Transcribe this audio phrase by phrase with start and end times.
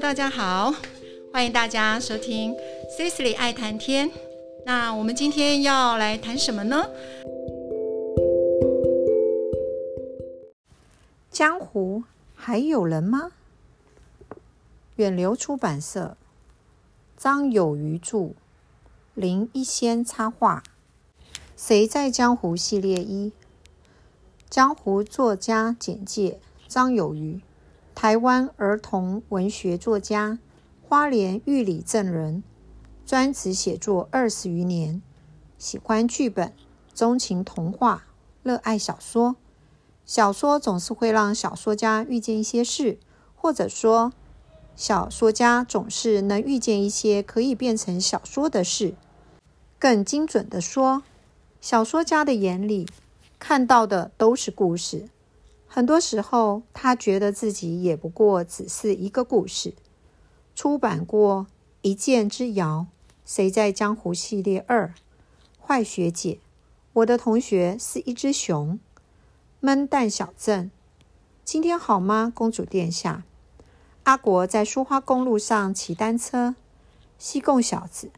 [0.00, 0.72] 大家好，
[1.32, 2.54] 欢迎大家收听
[2.96, 4.08] Cecily 爱谈天。
[4.64, 6.88] 那我们今天要来谈什么呢？
[11.32, 12.04] 江湖
[12.36, 13.32] 还有人吗？
[14.94, 16.16] 远流出版社，
[17.16, 18.34] 张有余著，
[19.14, 20.62] 林一仙插画。
[21.56, 23.32] 谁在江湖系列一？
[24.48, 26.38] 江湖作家简介：
[26.68, 27.40] 张有余。
[28.00, 30.38] 台湾儿童文学作家，
[30.80, 32.44] 花莲玉里镇人，
[33.04, 35.02] 专职写作二十余年，
[35.58, 36.52] 喜欢剧本，
[36.94, 38.04] 钟情童话，
[38.44, 39.34] 热爱小说。
[40.06, 43.00] 小说总是会让小说家遇见一些事，
[43.34, 44.12] 或者说，
[44.76, 48.94] 小说家总是能遇见一些可以变成小说的事。
[49.80, 51.02] 更精准的说，
[51.60, 52.86] 小说家的眼里
[53.40, 55.08] 看到的都是故事。
[55.78, 59.74] 很多时候，他觉得自己也不过只是一个故事。
[60.56, 61.46] 出版过
[61.82, 62.88] 《一剑之遥》，
[63.24, 64.92] 谁在江湖系列二，
[65.64, 66.40] 坏学姐，
[66.94, 68.80] 我的同学是一只熊，
[69.60, 70.72] 闷蛋小镇，
[71.44, 73.22] 今天好吗，公主殿下？
[74.02, 76.56] 阿国在苏花公路上骑单车，
[77.20, 78.10] 西贡小子，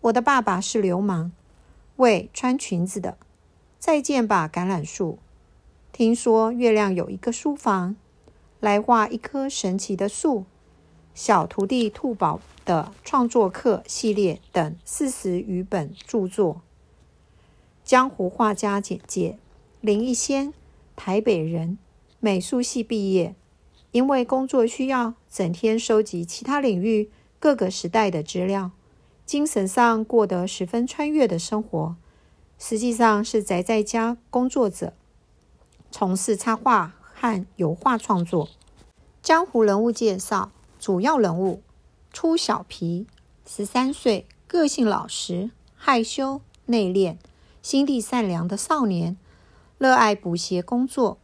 [0.00, 1.30] 我的爸爸是流氓。
[1.96, 3.18] 喂，穿裙子的，
[3.78, 5.18] 再见吧，橄榄树。
[5.92, 7.96] 听说月亮有一个书房，
[8.60, 10.46] 来画一棵神奇的树。
[11.12, 16.62] 小徒弟兔宝的创作课系列等四十余本著作。
[17.84, 19.38] 江湖画家简介：
[19.82, 20.54] 林一仙，
[20.96, 21.76] 台北人，
[22.20, 23.34] 美术系毕业。
[23.90, 28.70] 因为工作需要，整天收集其他领域各个时代的资料，
[29.26, 31.94] 精神上过得十分穿越的生活，
[32.58, 34.94] 实际上是宅在家工作者。
[35.92, 38.48] 从事插画和油画创作。
[39.22, 41.62] 江湖人物介绍：主要人物
[42.12, 43.06] 初小皮，
[43.46, 47.18] 十三岁，个性老实、害羞、内敛，
[47.60, 49.16] 心地善良的少年，
[49.78, 51.18] 热爱补鞋工作。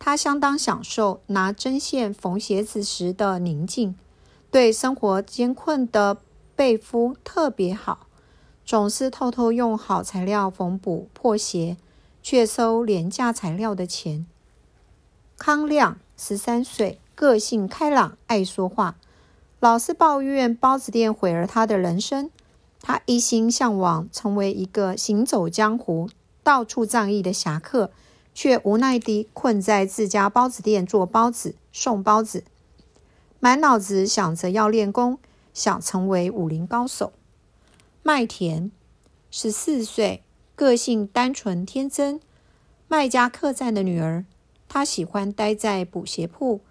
[0.00, 3.96] 他相当享受拿针线缝鞋子时的宁静，
[4.50, 6.18] 对生活艰困的
[6.54, 8.06] 背夫特别好，
[8.64, 11.76] 总是偷偷用好材料缝补破鞋。
[12.22, 14.26] 却收廉价材料的钱。
[15.36, 18.96] 康亮十三岁，个性开朗，爱说话，
[19.60, 22.30] 老是抱怨包子店毁了他的人生。
[22.80, 26.08] 他一心向往成为一个行走江湖、
[26.42, 27.90] 到处仗义的侠客，
[28.34, 32.44] 却无奈地困在自家包子店做包子、送包子，
[33.40, 35.18] 满脑子想着要练功，
[35.52, 37.12] 想成为武林高手。
[38.02, 38.70] 麦田
[39.30, 40.22] 十四岁。
[40.58, 42.20] 个性单纯天真，
[42.88, 44.24] 卖家客栈的女儿，
[44.68, 46.62] 她喜欢待在补鞋铺，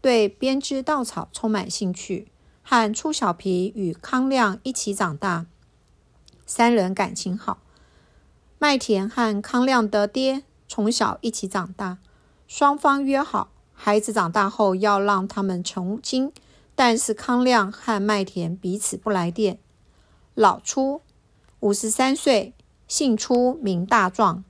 [0.00, 2.26] 对编织稻草充满兴趣。
[2.64, 5.46] 和初小皮与康亮一起长大，
[6.44, 7.58] 三人感情好。
[8.58, 11.98] 麦田和康亮的爹从小一起长大，
[12.48, 16.32] 双方约好，孩子长大后要让他们成亲。
[16.74, 19.60] 但是康亮和麦田彼此不来电。
[20.34, 21.02] 老初
[21.60, 22.55] 五十三岁。
[22.88, 24.44] 姓初名大壮，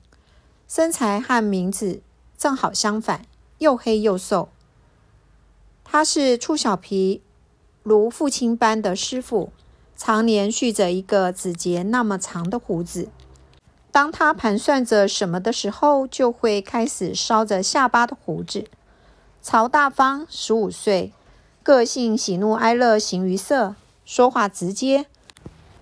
[0.67, 2.01] 身材和名字
[2.37, 3.25] 正好相反，
[3.57, 4.49] 又黑又瘦。
[5.83, 7.21] 他是初小皮
[7.81, 9.51] 如父亲般的师傅，
[9.95, 13.09] 常年蓄着一个指节那么长的胡子。
[13.91, 18.65] 当他盘算着什么的时候，就会开始烧着下巴的胡子。
[19.41, 21.13] 曹大方，十五岁，
[21.63, 23.75] 个性喜怒哀乐形于色，
[24.05, 25.07] 说话直接。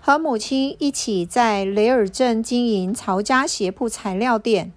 [0.06, 4.72] 和母亲一起在雷尔镇经营曹家鞋铺材料店，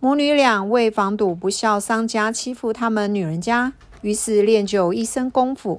[0.00, 5.78] 母女俩为防堵不孝商家欺负他们女人家，于是练就一身功夫。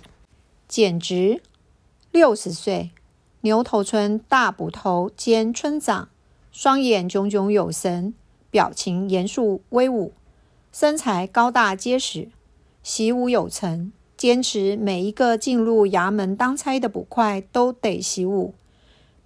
[0.67, 1.41] 简直
[2.11, 2.91] 六十岁，
[3.41, 6.09] 牛头村大捕头兼村长，
[6.51, 8.13] 双眼炯炯有神，
[8.51, 10.13] 表情严肃威武，
[10.71, 12.29] 身材高大结实，
[12.83, 18.53] 习武有成，坚持每一个进入衙门当差的捕快都得习武。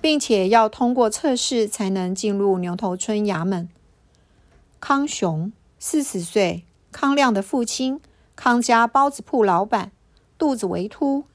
[0.01, 3.69] 并且要通过测试才能进入牛头村衙门。
[4.79, 8.01] 康雄四十岁，康亮的父亲，
[8.35, 9.91] 康家包子铺老板，
[10.39, 11.25] 肚子微凸，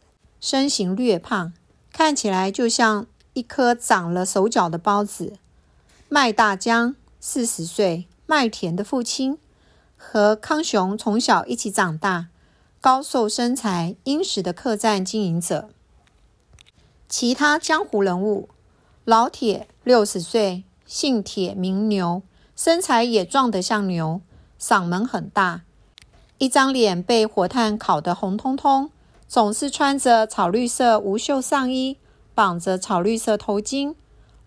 [0.40, 1.52] 身形略胖，
[1.92, 5.34] 看起来就像一颗长了手脚的包子。
[6.08, 9.38] 麦大江四十岁，麦田的父亲，
[9.96, 12.26] 和康雄从小一起长大，
[12.80, 15.68] 高瘦身材，殷实的客栈经营者。
[17.08, 18.48] 其他江湖人物。
[19.06, 22.22] 老铁，六十岁，姓铁名牛，
[22.56, 24.20] 身材也壮得像牛，
[24.60, 25.62] 嗓门很大，
[26.38, 28.90] 一张脸被火炭烤得红彤彤，
[29.28, 31.98] 总是穿着草绿色无袖上衣，
[32.34, 33.94] 绑着草绿色头巾。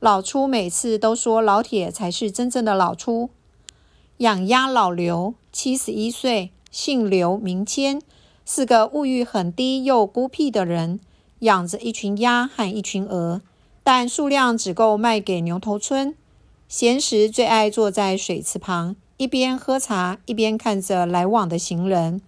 [0.02, 3.30] 老粗每次都说老铁才是真正的老粗。
[4.18, 8.02] 养鸭老刘，七十一岁，姓刘名谦，
[8.46, 11.00] 是个物欲很低又孤僻的人，
[11.40, 13.42] 养着一群鸭和一群鹅，
[13.91, 16.13] 但数量只够卖给牛头村。
[16.68, 22.21] 闲时最爱坐在水池旁，一边喝茶，一边看着来往的行人。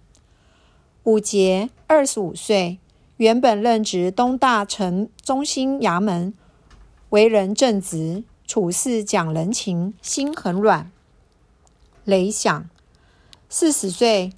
[1.04, 2.80] 武杰，二十五岁，
[3.18, 6.34] 原本任职东大城中心衙门，
[7.10, 10.90] 为人正直，处事讲人情，心很软。
[12.02, 12.68] 雷响，
[13.48, 14.32] 四十岁，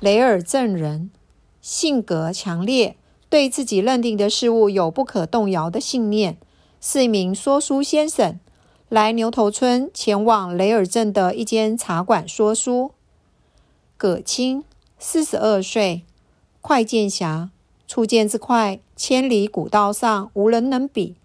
[0.00, 1.12] 雷尔镇人，
[1.60, 2.96] 性格强烈，
[3.32, 6.36] 对自己认定的事物有不可动摇的信念，
[6.82, 8.38] 是一名说书先生。
[8.90, 12.90] 来牛头村，前往雷尔镇的一间茶馆说书。
[13.96, 14.64] 葛青，
[14.98, 16.02] 四十二岁，
[16.60, 17.48] 快剑侠，
[17.88, 21.16] 出剑之快，千里古道上无人能比。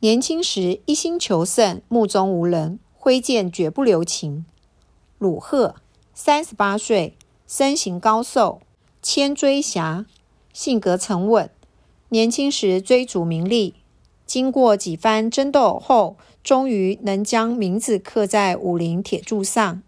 [0.00, 4.46] 年轻时一心求胜，目中无人，挥剑绝不留情。
[5.18, 5.74] 鲁鹤，
[6.14, 8.62] 三十八岁，身形高瘦，
[9.02, 10.06] 千追侠，
[10.58, 11.48] 性格沉稳。
[12.08, 13.74] 年轻时追逐名利，
[14.26, 19.80] 经过几番争斗后，终于能将名字刻在武林铁柱上，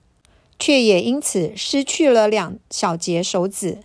[0.61, 3.79] 却也因此失去了两小节手指。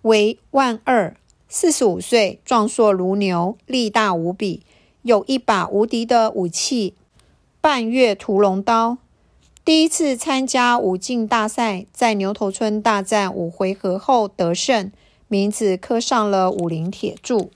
[0.00, 1.16] 为万二，
[1.48, 4.64] 四十五岁，壮硕如牛，力大无比，
[5.02, 6.96] 有一把无敌的武器——
[7.62, 8.98] 半月屠龙刀。
[9.64, 14.90] 第一次参加武进大赛，在牛头村大战五回合后得胜，
[15.32, 17.50] 名字刻上了武林铁柱。